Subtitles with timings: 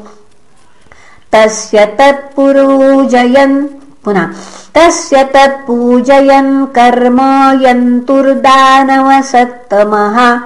[1.33, 3.67] तस्य तत्पूजयन्
[4.05, 4.27] पुनः
[4.75, 7.21] तस्य तत्पूजयन् कर्म
[7.63, 10.41] यन्तुर्दानवसत्तमः।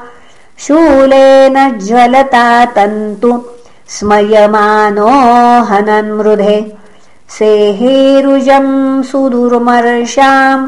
[0.59, 3.45] शूलेन ज्वलता तन्तु
[3.97, 5.13] स्मयमानो
[5.69, 6.57] हनन्मृधे
[7.37, 8.73] सेहेरुजम्
[9.09, 10.65] सुदुर्मर्षाम्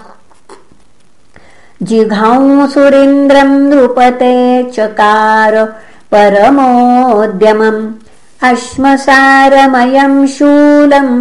[1.83, 5.75] जिघांसुरिन्द्रम् नृपते चकार
[6.13, 7.81] परमोद्यमम्
[8.49, 11.13] अश्मसारमयम् शूलम्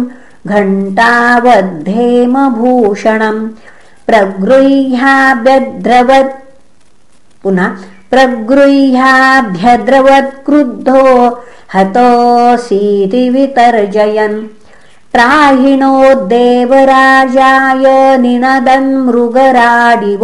[0.53, 3.41] घण्टावद्धेमभूषणम्
[4.07, 6.35] प्रगृह्याभ्यद्रवत्
[7.43, 7.69] पुनः
[8.11, 11.01] प्रगृह्याभ्यद्रवत्क्रुद्धो
[11.73, 14.37] हतोऽसीति वितर्जयन्
[15.13, 15.95] प्राहिणो
[16.33, 17.85] देवराजाय
[18.23, 20.23] निनदन् मृगराडिव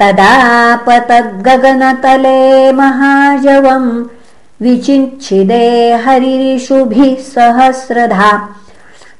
[0.00, 4.04] तदापतद्गगनतले महाजवम्
[4.62, 5.66] विचिच्छिदे
[6.04, 8.30] हरिषुभिः सहस्रधा।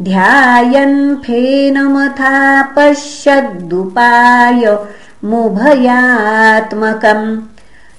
[0.00, 4.78] ध्यायन् फेनमथा पश्यदुपाय
[5.24, 7.40] मुभयात्मकम्।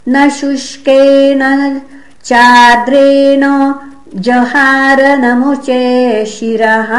[0.10, 1.82] न शुष्केन
[2.24, 3.74] चाद्रेण
[4.16, 6.92] जहारनमुचे शिरः